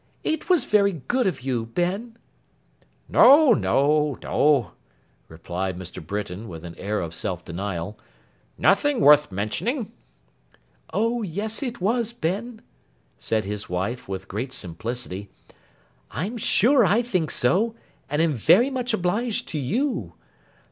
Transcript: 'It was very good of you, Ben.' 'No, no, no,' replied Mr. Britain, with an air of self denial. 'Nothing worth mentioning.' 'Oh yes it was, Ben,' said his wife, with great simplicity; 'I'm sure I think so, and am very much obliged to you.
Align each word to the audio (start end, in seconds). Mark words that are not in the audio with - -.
'It 0.23 0.49
was 0.49 0.63
very 0.65 0.93
good 0.93 1.27
of 1.27 1.41
you, 1.41 1.67
Ben.' 1.67 2.17
'No, 3.07 3.53
no, 3.53 4.17
no,' 4.23 4.71
replied 5.27 5.77
Mr. 5.77 6.03
Britain, 6.03 6.47
with 6.47 6.65
an 6.65 6.73
air 6.79 6.99
of 7.01 7.13
self 7.13 7.45
denial. 7.45 7.99
'Nothing 8.57 8.99
worth 8.99 9.31
mentioning.' 9.31 9.91
'Oh 10.91 11.21
yes 11.21 11.61
it 11.61 11.79
was, 11.81 12.13
Ben,' 12.13 12.63
said 13.19 13.45
his 13.45 13.69
wife, 13.69 14.07
with 14.07 14.27
great 14.27 14.51
simplicity; 14.51 15.29
'I'm 16.09 16.35
sure 16.35 16.83
I 16.83 17.03
think 17.03 17.29
so, 17.29 17.75
and 18.09 18.23
am 18.23 18.33
very 18.33 18.71
much 18.71 18.95
obliged 18.95 19.49
to 19.49 19.59
you. 19.59 20.13